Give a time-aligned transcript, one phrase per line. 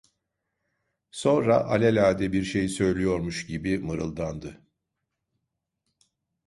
[1.11, 4.61] Sonra, alelade bir şey söylüyormuş gibi, mırıldandı.